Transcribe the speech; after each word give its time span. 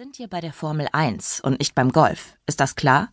sind 0.00 0.16
hier 0.16 0.28
bei 0.28 0.40
der 0.40 0.54
Formel 0.54 0.88
1 0.92 1.42
und 1.42 1.58
nicht 1.58 1.74
beim 1.74 1.92
Golf. 1.92 2.38
Ist 2.46 2.58
das 2.58 2.74
klar? 2.74 3.12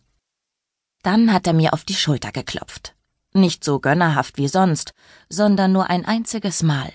Dann 1.02 1.34
hat 1.34 1.46
er 1.46 1.52
mir 1.52 1.74
auf 1.74 1.84
die 1.84 1.92
Schulter 1.92 2.32
geklopft. 2.32 2.96
Nicht 3.34 3.62
so 3.62 3.78
gönnerhaft 3.78 4.38
wie 4.38 4.48
sonst, 4.48 4.94
sondern 5.28 5.70
nur 5.70 5.90
ein 5.90 6.06
einziges 6.06 6.62
Mal. 6.62 6.90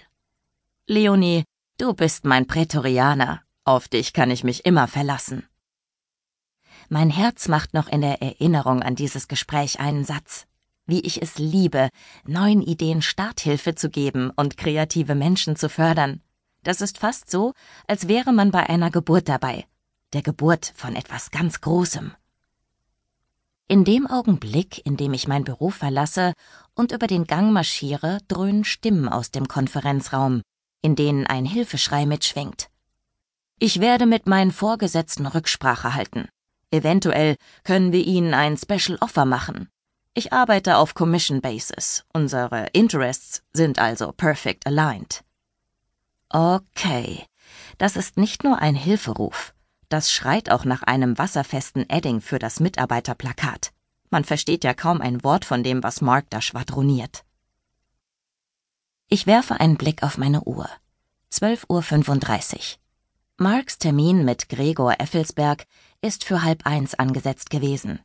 Leonie, 0.87 1.43
du 1.77 1.93
bist 1.93 2.25
mein 2.25 2.47
Prätorianer. 2.47 3.43
Auf 3.65 3.87
dich 3.87 4.13
kann 4.13 4.31
ich 4.31 4.43
mich 4.43 4.65
immer 4.65 4.87
verlassen. 4.87 5.47
Mein 6.89 7.11
Herz 7.11 7.47
macht 7.47 7.75
noch 7.75 7.87
in 7.87 8.01
der 8.01 8.19
Erinnerung 8.19 8.81
an 8.81 8.95
dieses 8.95 9.27
Gespräch 9.27 9.79
einen 9.79 10.05
Satz. 10.05 10.47
Wie 10.87 11.01
ich 11.01 11.21
es 11.21 11.37
liebe, 11.37 11.89
neuen 12.25 12.63
Ideen 12.63 13.03
Starthilfe 13.03 13.75
zu 13.75 13.91
geben 13.91 14.31
und 14.35 14.57
kreative 14.57 15.13
Menschen 15.13 15.55
zu 15.55 15.69
fördern. 15.69 16.19
Das 16.63 16.81
ist 16.81 16.97
fast 16.97 17.29
so, 17.29 17.53
als 17.85 18.07
wäre 18.07 18.33
man 18.33 18.49
bei 18.49 18.67
einer 18.67 18.89
Geburt 18.89 19.29
dabei, 19.29 19.65
der 20.13 20.21
Geburt 20.21 20.71
von 20.75 20.95
etwas 20.95 21.31
ganz 21.31 21.61
Großem. 21.61 22.13
In 23.67 23.85
dem 23.85 24.07
Augenblick, 24.07 24.85
in 24.85 24.97
dem 24.97 25.13
ich 25.13 25.27
mein 25.27 25.43
Büro 25.43 25.69
verlasse 25.69 26.33
und 26.75 26.91
über 26.91 27.07
den 27.07 27.25
Gang 27.25 27.51
marschiere, 27.51 28.19
dröhnen 28.27 28.65
Stimmen 28.65 29.09
aus 29.09 29.31
dem 29.31 29.47
Konferenzraum, 29.47 30.41
in 30.81 30.95
denen 30.95 31.25
ein 31.25 31.45
Hilfeschrei 31.45 32.05
mitschwingt. 32.05 32.69
Ich 33.59 33.79
werde 33.79 34.05
mit 34.05 34.27
meinen 34.27 34.51
Vorgesetzten 34.51 35.25
Rücksprache 35.25 35.93
halten. 35.93 36.27
Eventuell 36.71 37.35
können 37.63 37.91
wir 37.91 38.05
Ihnen 38.05 38.33
ein 38.33 38.57
Special 38.57 38.97
Offer 38.99 39.25
machen. 39.25 39.69
Ich 40.13 40.33
arbeite 40.33 40.77
auf 40.77 40.93
Commission 40.93 41.41
Basis. 41.41 42.03
Unsere 42.13 42.67
Interests 42.73 43.41
sind 43.53 43.79
also 43.79 44.11
perfect 44.11 44.67
aligned. 44.67 45.23
Okay, 46.29 47.25
das 47.77 47.95
ist 47.95 48.17
nicht 48.17 48.43
nur 48.43 48.59
ein 48.59 48.75
Hilferuf, 48.75 49.53
das 49.93 50.11
schreit 50.11 50.49
auch 50.49 50.65
nach 50.65 50.81
einem 50.81 51.19
wasserfesten 51.19 51.87
Edding 51.87 52.19
für 52.19 52.39
das 52.39 52.59
Mitarbeiterplakat. 52.59 53.71
Man 54.09 54.23
versteht 54.23 54.63
ja 54.63 54.73
kaum 54.73 55.01
ein 55.01 55.23
Wort 55.23 55.45
von 55.45 55.63
dem, 55.63 55.83
was 55.83 56.01
Mark 56.01 56.25
da 56.31 56.41
schwadroniert. 56.41 57.23
Ich 59.07 59.27
werfe 59.27 59.59
einen 59.59 59.77
Blick 59.77 60.01
auf 60.01 60.17
meine 60.17 60.43
Uhr. 60.45 60.67
12.35 61.31 62.55
Uhr. 62.55 62.59
Marks 63.37 63.77
Termin 63.77 64.25
mit 64.25 64.49
Gregor 64.49 64.99
Effelsberg 64.99 65.65
ist 66.01 66.23
für 66.23 66.41
halb 66.41 66.65
eins 66.65 66.95
angesetzt 66.95 67.51
gewesen. 67.51 67.99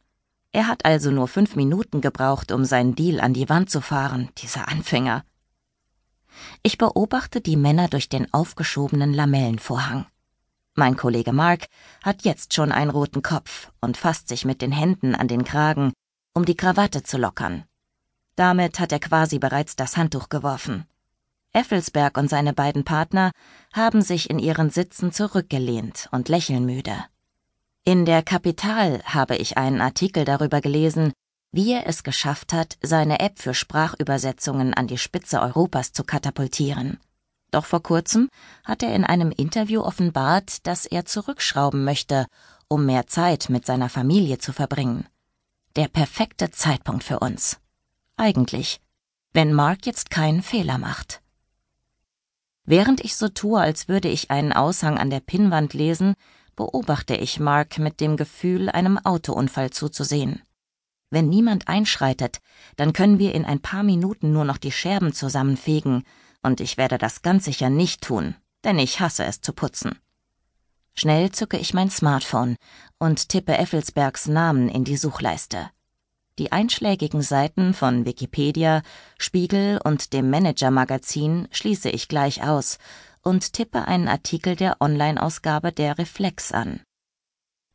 Er 0.52 0.66
hat 0.66 0.84
also 0.84 1.10
nur 1.10 1.26
fünf 1.26 1.56
Minuten 1.56 2.02
gebraucht, 2.02 2.52
um 2.52 2.66
seinen 2.66 2.96
Deal 2.96 3.18
an 3.20 3.32
die 3.32 3.48
Wand 3.48 3.70
zu 3.70 3.80
fahren, 3.80 4.28
dieser 4.38 4.68
Anfänger. 4.68 5.24
Ich 6.62 6.76
beobachte 6.76 7.40
die 7.40 7.56
Männer 7.56 7.88
durch 7.88 8.10
den 8.10 8.32
aufgeschobenen 8.34 9.14
Lamellenvorhang. 9.14 10.06
Mein 10.78 10.96
Kollege 10.96 11.32
Mark 11.32 11.66
hat 12.04 12.22
jetzt 12.22 12.54
schon 12.54 12.70
einen 12.70 12.92
roten 12.92 13.20
Kopf 13.20 13.72
und 13.80 13.96
fasst 13.96 14.28
sich 14.28 14.44
mit 14.44 14.62
den 14.62 14.70
Händen 14.70 15.16
an 15.16 15.26
den 15.26 15.42
Kragen, 15.42 15.92
um 16.34 16.44
die 16.44 16.54
Krawatte 16.54 17.02
zu 17.02 17.18
lockern. 17.18 17.64
Damit 18.36 18.78
hat 18.78 18.92
er 18.92 19.00
quasi 19.00 19.40
bereits 19.40 19.74
das 19.74 19.96
Handtuch 19.96 20.28
geworfen. 20.28 20.84
Effelsberg 21.52 22.16
und 22.16 22.30
seine 22.30 22.52
beiden 22.52 22.84
Partner 22.84 23.32
haben 23.72 24.02
sich 24.02 24.30
in 24.30 24.38
ihren 24.38 24.70
Sitzen 24.70 25.10
zurückgelehnt 25.10 26.08
und 26.12 26.28
lächeln 26.28 26.64
müde. 26.64 26.94
In 27.82 28.04
der 28.04 28.22
Kapital 28.22 29.02
habe 29.02 29.34
ich 29.34 29.58
einen 29.58 29.80
Artikel 29.80 30.24
darüber 30.24 30.60
gelesen, 30.60 31.12
wie 31.50 31.72
er 31.72 31.88
es 31.88 32.04
geschafft 32.04 32.52
hat, 32.52 32.78
seine 32.82 33.18
App 33.18 33.40
für 33.40 33.52
Sprachübersetzungen 33.52 34.74
an 34.74 34.86
die 34.86 34.98
Spitze 34.98 35.40
Europas 35.40 35.92
zu 35.92 36.04
katapultieren. 36.04 37.00
Doch 37.50 37.64
vor 37.64 37.82
kurzem 37.82 38.28
hat 38.64 38.82
er 38.82 38.94
in 38.94 39.04
einem 39.04 39.30
Interview 39.30 39.80
offenbart, 39.80 40.66
dass 40.66 40.86
er 40.86 41.06
zurückschrauben 41.06 41.84
möchte, 41.84 42.26
um 42.68 42.84
mehr 42.84 43.06
Zeit 43.06 43.48
mit 43.48 43.64
seiner 43.64 43.88
Familie 43.88 44.38
zu 44.38 44.52
verbringen. 44.52 45.06
Der 45.76 45.88
perfekte 45.88 46.50
Zeitpunkt 46.50 47.04
für 47.04 47.20
uns. 47.20 47.58
Eigentlich, 48.16 48.80
wenn 49.32 49.52
Mark 49.52 49.86
jetzt 49.86 50.10
keinen 50.10 50.42
Fehler 50.42 50.78
macht. 50.78 51.22
Während 52.64 53.02
ich 53.02 53.16
so 53.16 53.28
tue, 53.28 53.58
als 53.58 53.88
würde 53.88 54.08
ich 54.08 54.30
einen 54.30 54.52
Aushang 54.52 54.98
an 54.98 55.08
der 55.08 55.20
Pinnwand 55.20 55.72
lesen, 55.72 56.14
beobachte 56.54 57.14
ich 57.14 57.40
Mark 57.40 57.78
mit 57.78 58.00
dem 58.00 58.16
Gefühl, 58.18 58.68
einem 58.68 58.98
Autounfall 58.98 59.70
zuzusehen. 59.70 60.42
Wenn 61.08 61.28
niemand 61.28 61.68
einschreitet, 61.68 62.40
dann 62.76 62.92
können 62.92 63.18
wir 63.18 63.34
in 63.34 63.46
ein 63.46 63.60
paar 63.60 63.82
Minuten 63.82 64.32
nur 64.32 64.44
noch 64.44 64.58
die 64.58 64.72
Scherben 64.72 65.14
zusammenfegen, 65.14 66.04
und 66.42 66.60
ich 66.60 66.76
werde 66.76 66.98
das 66.98 67.22
ganz 67.22 67.44
sicher 67.44 67.70
nicht 67.70 68.02
tun, 68.02 68.34
denn 68.64 68.78
ich 68.78 69.00
hasse 69.00 69.24
es 69.24 69.40
zu 69.40 69.52
putzen. 69.52 69.98
Schnell 70.94 71.30
zücke 71.30 71.58
ich 71.58 71.74
mein 71.74 71.90
Smartphone 71.90 72.56
und 72.98 73.28
tippe 73.28 73.56
Effelsbergs 73.56 74.26
Namen 74.26 74.68
in 74.68 74.84
die 74.84 74.96
Suchleiste. 74.96 75.70
Die 76.38 76.52
einschlägigen 76.52 77.22
Seiten 77.22 77.74
von 77.74 78.04
Wikipedia, 78.04 78.82
Spiegel 79.18 79.80
und 79.82 80.12
dem 80.12 80.30
Manager-Magazin 80.30 81.48
schließe 81.50 81.90
ich 81.90 82.08
gleich 82.08 82.44
aus 82.44 82.78
und 83.22 83.52
tippe 83.52 83.86
einen 83.86 84.08
Artikel 84.08 84.56
der 84.56 84.80
Online-Ausgabe 84.80 85.72
der 85.72 85.98
Reflex 85.98 86.52
an. 86.52 86.80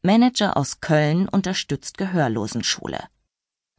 Manager 0.02 0.58
aus 0.58 0.82
Köln 0.82 1.30
unterstützt 1.30 1.98
Gehörlosenschule. 1.98 3.00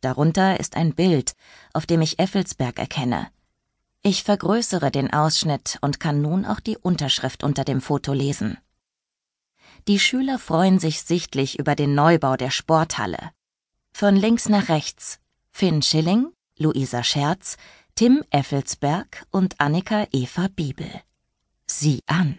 Darunter 0.00 0.60
ist 0.60 0.76
ein 0.76 0.94
Bild, 0.94 1.32
auf 1.72 1.86
dem 1.86 2.00
ich 2.02 2.18
Effelsberg 2.18 2.78
erkenne. 2.78 3.28
Ich 4.06 4.22
vergrößere 4.22 4.90
den 4.90 5.14
Ausschnitt 5.14 5.78
und 5.80 5.98
kann 5.98 6.20
nun 6.20 6.44
auch 6.44 6.60
die 6.60 6.76
Unterschrift 6.76 7.42
unter 7.42 7.64
dem 7.64 7.80
Foto 7.80 8.12
lesen. 8.12 8.58
Die 9.88 9.98
Schüler 9.98 10.38
freuen 10.38 10.78
sich 10.78 11.00
sichtlich 11.00 11.58
über 11.58 11.74
den 11.74 11.94
Neubau 11.94 12.36
der 12.36 12.50
Sporthalle. 12.50 13.30
Von 13.94 14.14
links 14.14 14.50
nach 14.50 14.68
rechts 14.68 15.20
Finn 15.52 15.80
Schilling, 15.80 16.26
Luisa 16.58 17.02
Scherz, 17.02 17.56
Tim 17.94 18.22
Effelsberg 18.28 19.24
und 19.30 19.58
Annika 19.58 20.06
Eva 20.12 20.48
Bibel. 20.54 20.90
Sieh 21.66 22.00
an. 22.04 22.38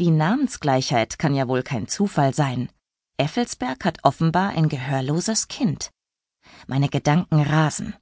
Die 0.00 0.10
Namensgleichheit 0.10 1.20
kann 1.20 1.36
ja 1.36 1.46
wohl 1.46 1.62
kein 1.62 1.86
Zufall 1.86 2.34
sein. 2.34 2.68
Effelsberg 3.16 3.84
hat 3.84 3.98
offenbar 4.02 4.50
ein 4.56 4.68
gehörloses 4.68 5.46
Kind. 5.46 5.90
Meine 6.66 6.88
Gedanken 6.88 7.42
rasen. 7.42 7.94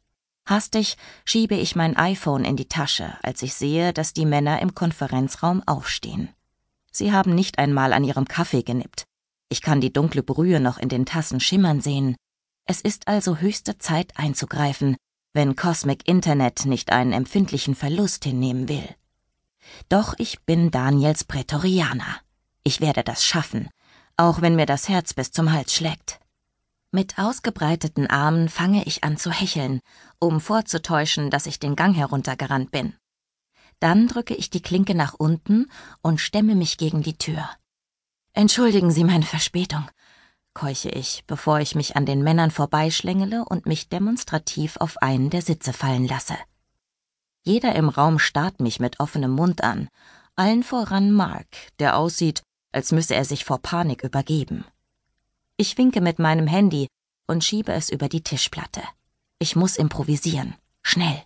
Hastig 0.47 0.97
schiebe 1.25 1.55
ich 1.55 1.75
mein 1.75 1.97
iPhone 1.97 2.45
in 2.45 2.57
die 2.57 2.69
Tasche, 2.69 3.17
als 3.23 3.43
ich 3.43 3.55
sehe, 3.55 3.93
dass 3.93 4.13
die 4.13 4.27
Männer 4.27 4.61
im 4.61 4.75
Konferenzraum 4.75 5.63
aufstehen. 5.67 6.29
Sie 6.91 7.13
haben 7.13 7.35
nicht 7.35 7.59
einmal 7.59 7.93
an 7.93 8.05
ihrem 8.05 8.29
Kaffee 8.29 8.63
genippt. 8.63 9.05
Ich 9.49 9.63
kann 9.63 9.81
die 9.81 9.93
dunkle 9.93 10.23
Brühe 10.23 10.61
noch 10.61 10.79
in 10.79 10.89
den 10.89 11.07
Tassen 11.07 11.41
schimmern 11.41 11.81
sehen. 11.81 12.17
Es 12.67 12.81
ist 12.81 13.09
also 13.09 13.39
höchste 13.39 13.79
Zeit 13.79 14.13
einzugreifen, 14.17 14.97
wenn 15.33 15.57
Cosmic 15.57 16.07
Internet 16.07 16.67
nicht 16.67 16.93
einen 16.93 17.13
empfindlichen 17.13 17.75
Verlust 17.75 18.25
hinnehmen 18.25 18.69
will. 18.69 18.89
Doch 19.89 20.15
ich 20.19 20.43
bin 20.43 20.71
Daniels 20.71 21.25
Prätorianer. 21.25 22.21
Ich 22.63 22.81
werde 22.81 23.03
das 23.03 23.25
schaffen, 23.25 23.69
auch 24.17 24.41
wenn 24.43 24.57
mir 24.57 24.67
das 24.67 24.89
Herz 24.89 25.15
bis 25.15 25.33
zum 25.33 25.53
Hals 25.53 25.75
schlägt. 25.75 26.21
Mit 26.95 27.19
ausgebreiteten 27.19 28.07
Armen 28.07 28.49
fange 28.49 28.85
ich 28.85 29.03
an 29.03 29.17
zu 29.17 29.33
hecheln, 29.33 29.81
um 30.21 30.41
vorzutäuschen, 30.41 31.29
dass 31.29 31.47
ich 31.47 31.59
den 31.59 31.75
Gang 31.75 31.97
heruntergerannt 31.97 32.71
bin. 32.71 32.95
Dann 33.81 34.07
drücke 34.07 34.33
ich 34.33 34.49
die 34.49 34.63
Klinke 34.63 34.95
nach 34.95 35.15
unten 35.15 35.67
und 36.03 36.21
stemme 36.21 36.55
mich 36.55 36.79
gegen 36.79 37.03
die 37.03 37.19
Tür. 37.19 37.51
Entschuldigen 38.33 38.93
Sie 38.93 39.03
meine 39.03 39.25
Verspätung, 39.25 39.91
keuche 40.55 40.89
ich, 40.89 41.25
bevor 41.27 41.59
ich 41.59 41.75
mich 41.75 41.97
an 41.97 42.07
den 42.07 42.23
Männern 42.23 42.53
vorbeischlängele 42.53 43.45
und 43.45 43.67
mich 43.67 43.89
demonstrativ 43.89 44.77
auf 44.77 44.97
einen 44.99 45.31
der 45.31 45.43
Sitze 45.43 45.73
fallen 45.73 46.07
lasse. 46.07 46.37
Jeder 47.43 47.75
im 47.75 47.89
Raum 47.89 48.21
starrt 48.21 48.61
mich 48.61 48.79
mit 48.79 49.01
offenem 49.01 49.33
Mund 49.33 49.65
an, 49.65 49.89
allen 50.37 50.63
voran 50.63 51.11
Mark, 51.11 51.49
der 51.81 51.97
aussieht, 51.97 52.45
als 52.71 52.93
müsse 52.93 53.17
er 53.17 53.25
sich 53.25 53.45
vor 53.45 53.59
Panik 53.59 54.05
übergeben. 54.05 54.65
Ich 55.57 55.79
winke 55.79 56.01
mit 56.01 56.19
meinem 56.19 56.49
Handy 56.49 56.89
und 57.29 57.45
schiebe 57.45 57.73
es 57.73 57.89
über 57.89 58.09
die 58.09 58.23
Tischplatte. 58.23 58.83
Ich 59.39 59.55
muss 59.55 59.77
improvisieren. 59.77 60.55
Schnell. 60.83 61.23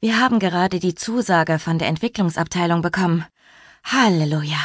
Wir 0.00 0.18
haben 0.18 0.38
gerade 0.38 0.80
die 0.80 0.94
Zusage 0.94 1.58
von 1.58 1.78
der 1.78 1.88
Entwicklungsabteilung 1.88 2.80
bekommen. 2.80 3.26
Halleluja. 3.84 4.58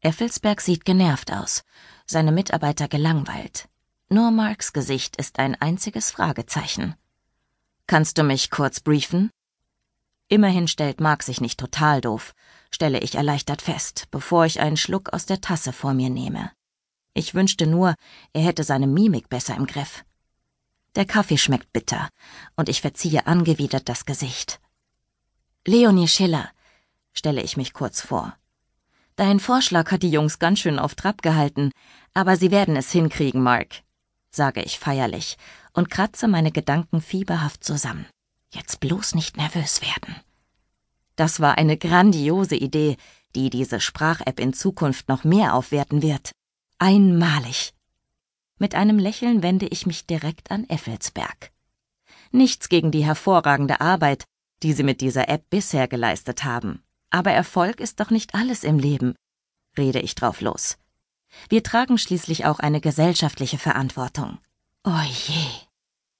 Effelsberg 0.00 0.60
sieht 0.60 0.84
genervt 0.84 1.32
aus, 1.32 1.64
seine 2.06 2.30
Mitarbeiter 2.30 2.88
gelangweilt. 2.88 3.68
Nur 4.10 4.30
Marks 4.30 4.72
Gesicht 4.72 5.16
ist 5.16 5.38
ein 5.38 5.54
einziges 5.54 6.10
Fragezeichen. 6.10 6.94
Kannst 7.86 8.18
du 8.18 8.22
mich 8.22 8.50
kurz 8.50 8.80
briefen? 8.80 9.30
Immerhin 10.28 10.68
stellt 10.68 11.00
Mark 11.00 11.22
sich 11.22 11.40
nicht 11.40 11.58
total 11.58 12.02
doof, 12.02 12.34
stelle 12.70 13.00
ich 13.00 13.14
erleichtert 13.14 13.62
fest, 13.62 14.08
bevor 14.10 14.44
ich 14.44 14.60
einen 14.60 14.76
Schluck 14.76 15.12
aus 15.12 15.24
der 15.24 15.40
Tasse 15.40 15.72
vor 15.72 15.94
mir 15.94 16.10
nehme. 16.10 16.52
Ich 17.18 17.34
wünschte 17.34 17.66
nur, 17.66 17.96
er 18.32 18.42
hätte 18.42 18.62
seine 18.62 18.86
Mimik 18.86 19.28
besser 19.28 19.56
im 19.56 19.66
Griff. 19.66 20.04
Der 20.94 21.04
Kaffee 21.04 21.36
schmeckt 21.36 21.72
bitter, 21.72 22.08
und 22.54 22.68
ich 22.68 22.80
verziehe 22.80 23.26
angewidert 23.26 23.88
das 23.88 24.06
Gesicht. 24.06 24.60
Leonie 25.66 26.06
Schiller, 26.06 26.48
stelle 27.12 27.42
ich 27.42 27.56
mich 27.56 27.72
kurz 27.72 28.00
vor. 28.00 28.36
Dein 29.16 29.40
Vorschlag 29.40 29.90
hat 29.90 30.04
die 30.04 30.12
Jungs 30.12 30.38
ganz 30.38 30.60
schön 30.60 30.78
auf 30.78 30.94
Trab 30.94 31.20
gehalten, 31.20 31.72
aber 32.14 32.36
sie 32.36 32.52
werden 32.52 32.76
es 32.76 32.92
hinkriegen, 32.92 33.42
Mark, 33.42 33.82
sage 34.30 34.62
ich 34.62 34.78
feierlich 34.78 35.38
und 35.72 35.90
kratze 35.90 36.28
meine 36.28 36.52
Gedanken 36.52 37.00
fieberhaft 37.00 37.64
zusammen. 37.64 38.06
Jetzt 38.54 38.78
bloß 38.78 39.16
nicht 39.16 39.36
nervös 39.36 39.82
werden. 39.82 40.14
Das 41.16 41.40
war 41.40 41.58
eine 41.58 41.78
grandiose 41.78 42.54
Idee, 42.54 42.96
die 43.34 43.50
diese 43.50 43.80
Sprach-App 43.80 44.38
in 44.38 44.52
Zukunft 44.52 45.08
noch 45.08 45.24
mehr 45.24 45.54
aufwerten 45.54 46.00
wird. 46.00 46.30
Einmalig. 46.80 47.74
Mit 48.58 48.76
einem 48.76 49.00
Lächeln 49.00 49.42
wende 49.42 49.66
ich 49.66 49.84
mich 49.84 50.06
direkt 50.06 50.52
an 50.52 50.68
Effelsberg. 50.68 51.50
Nichts 52.30 52.68
gegen 52.68 52.92
die 52.92 53.04
hervorragende 53.04 53.80
Arbeit, 53.80 54.24
die 54.62 54.72
Sie 54.72 54.84
mit 54.84 55.00
dieser 55.00 55.28
App 55.28 55.50
bisher 55.50 55.88
geleistet 55.88 56.44
haben. 56.44 56.84
Aber 57.10 57.32
Erfolg 57.32 57.80
ist 57.80 57.98
doch 57.98 58.10
nicht 58.10 58.36
alles 58.36 58.62
im 58.62 58.78
Leben, 58.78 59.16
rede 59.76 59.98
ich 59.98 60.14
drauf 60.14 60.40
los. 60.40 60.78
Wir 61.48 61.64
tragen 61.64 61.98
schließlich 61.98 62.44
auch 62.44 62.60
eine 62.60 62.80
gesellschaftliche 62.80 63.58
Verantwortung. 63.58 64.38
Oh 64.84 65.02
je, 65.02 65.46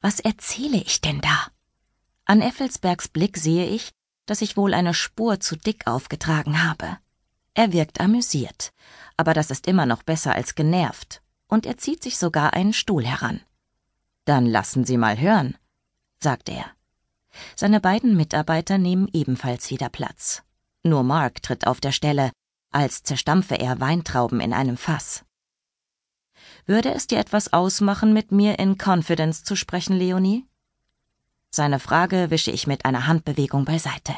was 0.00 0.18
erzähle 0.18 0.78
ich 0.78 1.00
denn 1.00 1.20
da? 1.20 1.46
An 2.24 2.40
Effelsbergs 2.40 3.06
Blick 3.06 3.36
sehe 3.36 3.66
ich, 3.66 3.92
dass 4.26 4.42
ich 4.42 4.56
wohl 4.56 4.74
eine 4.74 4.92
Spur 4.92 5.38
zu 5.38 5.54
dick 5.54 5.86
aufgetragen 5.86 6.64
habe. 6.64 6.98
Er 7.58 7.72
wirkt 7.72 8.00
amüsiert, 8.00 8.72
aber 9.16 9.34
das 9.34 9.50
ist 9.50 9.66
immer 9.66 9.84
noch 9.84 10.04
besser 10.04 10.32
als 10.32 10.54
genervt, 10.54 11.22
und 11.48 11.66
er 11.66 11.76
zieht 11.76 12.04
sich 12.04 12.16
sogar 12.16 12.52
einen 12.52 12.72
Stuhl 12.72 13.04
heran. 13.04 13.40
Dann 14.26 14.46
lassen 14.46 14.84
Sie 14.84 14.96
mal 14.96 15.18
hören, 15.18 15.58
sagt 16.22 16.50
er. 16.50 16.66
Seine 17.56 17.80
beiden 17.80 18.16
Mitarbeiter 18.16 18.78
nehmen 18.78 19.08
ebenfalls 19.12 19.70
wieder 19.70 19.88
Platz. 19.88 20.44
Nur 20.84 21.02
Mark 21.02 21.42
tritt 21.42 21.66
auf 21.66 21.80
der 21.80 21.90
Stelle, 21.90 22.30
als 22.70 23.02
zerstampfe 23.02 23.56
er 23.58 23.80
Weintrauben 23.80 24.38
in 24.38 24.52
einem 24.52 24.76
Fass. 24.76 25.24
Würde 26.64 26.94
es 26.94 27.08
dir 27.08 27.18
etwas 27.18 27.52
ausmachen, 27.52 28.12
mit 28.12 28.30
mir 28.30 28.60
in 28.60 28.78
Confidence 28.80 29.42
zu 29.42 29.56
sprechen, 29.56 29.96
Leonie? 29.96 30.46
Seine 31.50 31.80
Frage 31.80 32.30
wische 32.30 32.52
ich 32.52 32.68
mit 32.68 32.84
einer 32.84 33.08
Handbewegung 33.08 33.64
beiseite. 33.64 34.14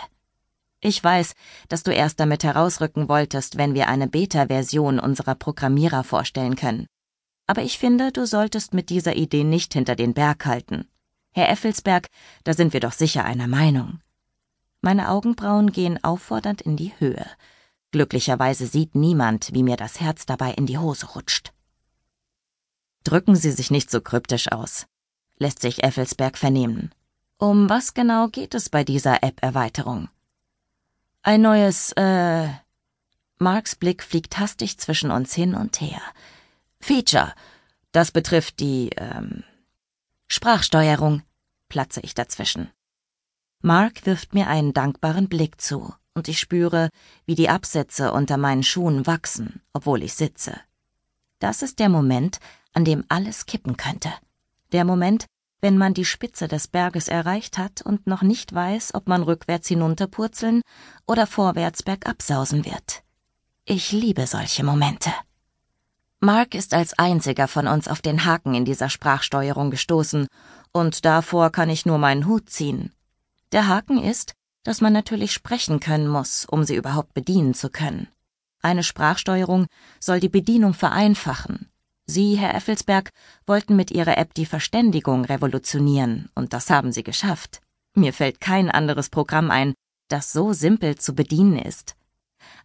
Ich 0.82 1.02
weiß, 1.02 1.34
dass 1.68 1.82
du 1.82 1.92
erst 1.92 2.20
damit 2.20 2.42
herausrücken 2.42 3.08
wolltest, 3.08 3.58
wenn 3.58 3.74
wir 3.74 3.88
eine 3.88 4.08
Beta-Version 4.08 4.98
unserer 4.98 5.34
Programmierer 5.34 6.04
vorstellen 6.04 6.56
können. 6.56 6.86
Aber 7.46 7.62
ich 7.62 7.78
finde, 7.78 8.12
du 8.12 8.26
solltest 8.26 8.72
mit 8.72 8.88
dieser 8.88 9.16
Idee 9.16 9.44
nicht 9.44 9.74
hinter 9.74 9.94
den 9.94 10.14
Berg 10.14 10.46
halten. 10.46 10.88
Herr 11.32 11.50
Effelsberg, 11.50 12.06
da 12.44 12.54
sind 12.54 12.72
wir 12.72 12.80
doch 12.80 12.92
sicher 12.92 13.24
einer 13.24 13.46
Meinung. 13.46 14.00
Meine 14.80 15.10
Augenbrauen 15.10 15.72
gehen 15.72 16.02
auffordernd 16.02 16.62
in 16.62 16.76
die 16.76 16.92
Höhe. 16.98 17.26
Glücklicherweise 17.92 18.66
sieht 18.66 18.94
niemand, 18.94 19.52
wie 19.52 19.62
mir 19.62 19.76
das 19.76 20.00
Herz 20.00 20.24
dabei 20.24 20.52
in 20.52 20.66
die 20.66 20.78
Hose 20.78 21.06
rutscht. 21.06 21.52
Drücken 23.04 23.34
Sie 23.34 23.50
sich 23.50 23.70
nicht 23.70 23.90
so 23.90 24.00
kryptisch 24.00 24.50
aus, 24.52 24.86
lässt 25.36 25.60
sich 25.60 25.82
Effelsberg 25.82 26.38
vernehmen. 26.38 26.94
Um 27.38 27.68
was 27.68 27.94
genau 27.94 28.28
geht 28.28 28.54
es 28.54 28.68
bei 28.68 28.84
dieser 28.84 29.22
App-Erweiterung? 29.22 30.08
Ein 31.22 31.43
neues, 31.43 31.93
äh. 31.93 32.49
Marks 33.38 33.75
Blick 33.75 34.02
fliegt 34.02 34.38
hastig 34.38 34.78
zwischen 34.78 35.11
uns 35.11 35.34
hin 35.34 35.55
und 35.55 35.81
her. 35.81 36.00
Feature. 36.81 37.34
Das 37.93 38.11
betrifft 38.11 38.61
die, 38.61 38.90
ähm. 38.96 39.44
Sprachsteuerung, 40.28 41.22
platze 41.69 42.00
ich 42.00 42.14
dazwischen. 42.14 42.70
Mark 43.62 44.06
wirft 44.06 44.32
mir 44.32 44.46
einen 44.46 44.72
dankbaren 44.72 45.28
Blick 45.28 45.61
zu, 45.61 45.93
und 46.14 46.28
ich 46.28 46.38
spüre, 46.38 46.88
wie 47.26 47.34
die 47.34 47.49
Absätze 47.49 48.12
unter 48.12 48.37
meinen 48.37 48.62
Schuhen 48.62 49.06
wachsen, 49.06 49.61
obwohl 49.73 50.02
ich 50.02 50.14
sitze. 50.14 50.58
Das 51.40 51.62
ist 51.62 51.78
der 51.78 51.88
Moment, 51.88 52.38
an 52.73 52.84
dem 52.84 53.05
alles 53.08 53.46
kippen 53.46 53.76
könnte. 53.76 54.12
Der 54.73 54.84
Moment, 54.84 55.26
wenn 55.60 55.76
man 55.76 55.94
die 55.94 56.04
Spitze 56.04 56.48
des 56.48 56.68
Berges 56.68 57.08
erreicht 57.08 57.58
hat 57.58 57.82
und 57.82 58.06
noch 58.06 58.22
nicht 58.22 58.54
weiß, 58.54 58.94
ob 58.94 59.08
man 59.08 59.22
rückwärts 59.22 59.68
hinunterpurzeln 59.68 60.62
oder 61.06 61.26
vorwärts 61.26 61.82
bergab 61.82 62.22
sausen 62.22 62.64
wird. 62.64 63.02
Ich 63.64 63.92
liebe 63.92 64.26
solche 64.26 64.64
Momente. 64.64 65.10
Mark 66.20 66.54
ist 66.54 66.74
als 66.74 66.98
einziger 66.98 67.48
von 67.48 67.66
uns 67.66 67.88
auf 67.88 68.02
den 68.02 68.24
Haken 68.24 68.54
in 68.54 68.64
dieser 68.64 68.90
Sprachsteuerung 68.90 69.70
gestoßen, 69.70 70.26
und 70.72 71.04
davor 71.04 71.50
kann 71.50 71.70
ich 71.70 71.86
nur 71.86 71.98
meinen 71.98 72.26
Hut 72.26 72.50
ziehen. 72.50 72.92
Der 73.52 73.68
Haken 73.68 74.02
ist, 74.02 74.34
dass 74.62 74.80
man 74.80 74.92
natürlich 74.92 75.32
sprechen 75.32 75.80
können 75.80 76.08
muss, 76.08 76.44
um 76.44 76.64
sie 76.64 76.76
überhaupt 76.76 77.14
bedienen 77.14 77.54
zu 77.54 77.70
können. 77.70 78.08
Eine 78.62 78.82
Sprachsteuerung 78.82 79.66
soll 79.98 80.20
die 80.20 80.28
Bedienung 80.28 80.74
vereinfachen. 80.74 81.70
Sie, 82.06 82.37
Herr 82.37 82.55
Effelsberg, 82.55 83.11
wollten 83.47 83.76
mit 83.76 83.91
Ihrer 83.91 84.19
App 84.19 84.35
die 84.35 84.47
Verständigung 84.47 85.25
revolutionieren, 85.25 86.29
und 86.35 86.52
das 86.52 86.70
haben 86.70 86.93
Sie 86.93 87.05
geschafft. 87.05 87.61
Mir 87.94 88.12
fällt 88.12 88.41
kein 88.41 88.70
anderes 88.70 89.11
Programm 89.11 89.50
ein, 89.50 89.75
das 90.08 90.32
so 90.32 90.52
simpel 90.52 90.97
zu 90.97 91.14
bedienen 91.14 91.58
ist. 91.58 91.97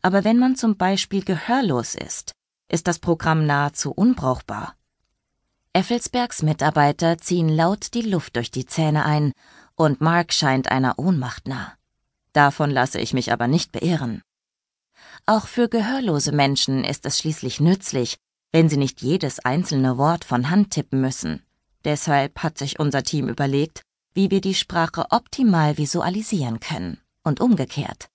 Aber 0.02 0.24
wenn 0.24 0.40
man 0.40 0.56
zum 0.56 0.78
Beispiel 0.78 1.24
gehörlos 1.24 1.96
ist, 1.96 2.32
ist 2.70 2.88
das 2.88 3.00
Programm 3.00 3.46
nahezu 3.46 3.92
unbrauchbar. 3.92 4.76
Effelsbergs 5.74 6.42
Mitarbeiter 6.42 7.18
ziehen 7.18 7.50
laut 7.50 7.94
die 7.94 8.02
Luft 8.02 8.36
durch 8.38 8.50
die 8.50 8.66
Zähne 8.66 9.06
ein 9.06 9.34
und 9.76 10.00
Mark 10.02 10.32
scheint 10.32 10.72
einer 10.72 10.98
Ohnmacht 10.98 11.48
nah. 11.48 11.74
Davon 12.34 12.72
lasse 12.72 13.00
ich 13.00 13.14
mich 13.14 13.32
aber 13.32 13.48
nicht 13.48 13.72
beirren. 13.72 14.22
Auch 15.26 15.48
für 15.48 15.70
gehörlose 15.70 16.32
Menschen 16.32 16.84
ist 16.84 17.06
es 17.06 17.20
schließlich 17.20 17.60
nützlich, 17.60 18.18
wenn 18.56 18.70
sie 18.70 18.78
nicht 18.78 19.02
jedes 19.02 19.40
einzelne 19.40 19.98
Wort 19.98 20.24
von 20.24 20.50
Hand 20.50 20.72
tippen 20.72 21.02
müssen. 21.02 21.44
Deshalb 21.84 22.42
hat 22.42 22.58
sich 22.58 22.80
unser 22.80 23.04
Team 23.04 23.28
überlegt, 23.28 23.82
wie 24.14 24.32
wir 24.32 24.40
die 24.40 24.54
Sprache 24.54 25.08
optimal 25.10 25.78
visualisieren 25.78 26.62
können 26.62 27.02
und 27.22 27.42
umgekehrt. 27.42 28.08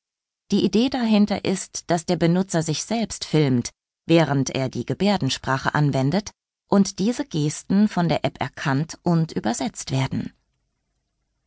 Die 0.51 0.65
Idee 0.65 0.89
dahinter 0.89 1.45
ist, 1.45 1.91
dass 1.91 2.07
der 2.07 2.17
Benutzer 2.17 2.63
sich 2.63 2.85
selbst 2.85 3.27
filmt, 3.27 3.69
während 4.07 4.49
er 4.49 4.71
die 4.71 4.87
Gebärdensprache 4.87 5.75
anwendet 5.75 6.31
und 6.69 7.01
diese 7.01 7.27
Gesten 7.27 7.87
von 7.87 8.09
der 8.09 8.25
App 8.25 8.41
erkannt 8.41 8.99
und 9.03 9.33
übersetzt 9.33 9.91
werden. 9.91 10.33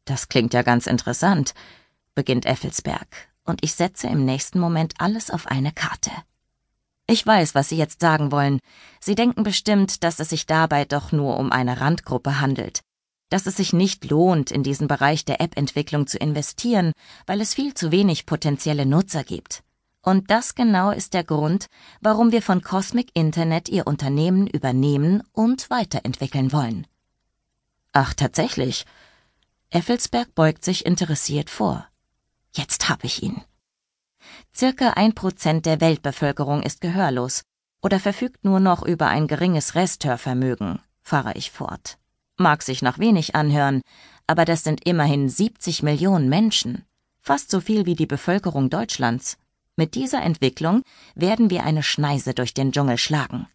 Das 0.05 0.29
klingt 0.29 0.53
ja 0.53 0.61
ganz 0.61 0.85
interessant, 0.85 1.55
beginnt 2.13 2.45
Effelsberg, 2.45 3.07
und 3.43 3.63
ich 3.63 3.73
setze 3.73 4.05
im 4.05 4.23
nächsten 4.23 4.59
Moment 4.59 4.93
alles 4.99 5.31
auf 5.31 5.47
eine 5.47 5.71
Karte. 5.71 6.11
Ich 7.07 7.25
weiß, 7.25 7.53
was 7.53 7.69
Sie 7.69 7.77
jetzt 7.77 7.99
sagen 7.99 8.31
wollen. 8.31 8.59
Sie 8.99 9.15
denken 9.15 9.43
bestimmt, 9.43 10.03
dass 10.03 10.19
es 10.19 10.29
sich 10.29 10.45
dabei 10.45 10.85
doch 10.85 11.11
nur 11.11 11.37
um 11.37 11.51
eine 11.51 11.81
Randgruppe 11.81 12.39
handelt, 12.39 12.81
dass 13.29 13.45
es 13.45 13.57
sich 13.57 13.73
nicht 13.73 14.09
lohnt, 14.09 14.51
in 14.51 14.63
diesen 14.63 14.87
Bereich 14.87 15.25
der 15.25 15.41
App-Entwicklung 15.41 16.07
zu 16.07 16.17
investieren, 16.17 16.93
weil 17.25 17.41
es 17.41 17.53
viel 17.53 17.73
zu 17.73 17.91
wenig 17.91 18.25
potenzielle 18.25 18.85
Nutzer 18.85 19.23
gibt. 19.23 19.63
Und 20.01 20.29
das 20.31 20.55
genau 20.55 20.91
ist 20.91 21.13
der 21.13 21.23
Grund, 21.23 21.67
warum 22.01 22.31
wir 22.31 22.41
von 22.41 22.61
Cosmic 22.61 23.09
Internet 23.13 23.69
ihr 23.69 23.87
Unternehmen 23.87 24.47
übernehmen 24.47 25.23
und 25.31 25.69
weiterentwickeln 25.69 26.51
wollen. 26.51 26.87
Ach, 27.93 28.13
tatsächlich, 28.13 28.85
Effelsberg 29.69 30.35
beugt 30.35 30.65
sich 30.65 30.85
interessiert 30.85 31.49
vor. 31.49 31.87
Jetzt 32.55 32.89
hab 32.89 33.03
ich 33.03 33.23
ihn. 33.23 33.41
Circa 34.55 34.91
ein 34.91 35.13
Prozent 35.13 35.65
der 35.65 35.81
Weltbevölkerung 35.81 36.61
ist 36.61 36.79
gehörlos 36.81 37.41
oder 37.81 37.99
verfügt 37.99 38.45
nur 38.45 38.59
noch 38.59 38.83
über 38.83 39.07
ein 39.07 39.27
geringes 39.27 39.73
Resthörvermögen, 39.73 40.79
fahre 41.01 41.33
ich 41.33 41.49
fort. 41.49 41.97
Mag 42.37 42.61
sich 42.61 42.81
nach 42.81 42.99
wenig 42.99 43.35
anhören, 43.35 43.81
aber 44.27 44.45
das 44.45 44.63
sind 44.63 44.85
immerhin 44.85 45.27
70 45.27 45.81
Millionen 45.81 46.29
Menschen, 46.29 46.85
fast 47.19 47.49
so 47.49 47.61
viel 47.61 47.85
wie 47.85 47.95
die 47.95 48.05
Bevölkerung 48.05 48.69
Deutschlands. 48.69 49.37
Mit 49.75 49.95
dieser 49.95 50.21
Entwicklung 50.21 50.83
werden 51.15 51.49
wir 51.49 51.63
eine 51.63 51.81
Schneise 51.81 52.35
durch 52.35 52.53
den 52.53 52.71
Dschungel 52.71 52.99
schlagen. 52.99 53.47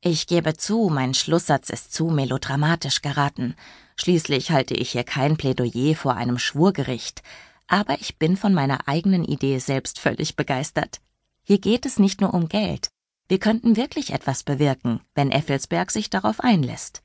Ich 0.00 0.26
gebe 0.26 0.56
zu, 0.56 0.90
mein 0.92 1.14
Schlusssatz 1.14 1.70
ist 1.70 1.92
zu 1.92 2.06
melodramatisch 2.06 3.02
geraten. 3.02 3.56
Schließlich 3.96 4.50
halte 4.50 4.74
ich 4.74 4.90
hier 4.90 5.04
kein 5.04 5.36
Plädoyer 5.36 5.94
vor 5.94 6.14
einem 6.14 6.38
Schwurgericht. 6.38 7.22
Aber 7.66 8.00
ich 8.00 8.18
bin 8.18 8.36
von 8.36 8.54
meiner 8.54 8.88
eigenen 8.88 9.24
Idee 9.24 9.58
selbst 9.58 9.98
völlig 9.98 10.36
begeistert. 10.36 11.00
Hier 11.42 11.58
geht 11.58 11.86
es 11.86 11.98
nicht 11.98 12.20
nur 12.20 12.34
um 12.34 12.48
Geld. 12.48 12.88
Wir 13.28 13.38
könnten 13.38 13.76
wirklich 13.76 14.12
etwas 14.12 14.42
bewirken, 14.42 15.00
wenn 15.14 15.30
Effelsberg 15.30 15.90
sich 15.90 16.10
darauf 16.10 16.40
einlässt. 16.40 17.02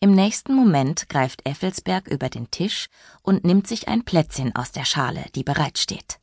Im 0.00 0.14
nächsten 0.14 0.54
Moment 0.54 1.08
greift 1.08 1.48
Effelsberg 1.48 2.08
über 2.08 2.28
den 2.28 2.50
Tisch 2.50 2.88
und 3.22 3.44
nimmt 3.44 3.66
sich 3.66 3.88
ein 3.88 4.04
Plätzchen 4.04 4.54
aus 4.54 4.70
der 4.70 4.84
Schale, 4.84 5.24
die 5.34 5.44
bereitsteht. 5.44 6.18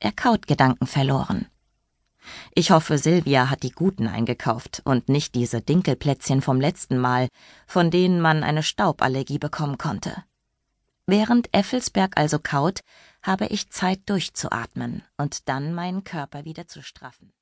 Er 0.00 0.10
kaut 0.10 0.46
gedankenverloren. 0.46 1.46
Ich 2.54 2.70
hoffe, 2.70 2.98
Silvia 2.98 3.48
hat 3.48 3.62
die 3.62 3.70
guten 3.70 4.08
eingekauft 4.08 4.82
und 4.84 5.08
nicht 5.08 5.34
diese 5.34 5.60
Dinkelplätzchen 5.60 6.42
vom 6.42 6.60
letzten 6.60 6.98
Mal, 6.98 7.28
von 7.66 7.90
denen 7.90 8.20
man 8.20 8.42
eine 8.42 8.62
Stauballergie 8.62 9.38
bekommen 9.38 9.78
konnte. 9.78 10.24
Während 11.10 11.52
Effelsberg 11.52 12.16
also 12.16 12.38
kaut, 12.38 12.84
habe 13.20 13.46
ich 13.46 13.68
Zeit 13.70 14.08
durchzuatmen 14.08 15.02
und 15.16 15.48
dann 15.48 15.74
meinen 15.74 16.04
Körper 16.04 16.44
wieder 16.44 16.68
zu 16.68 16.84
straffen. 16.84 17.32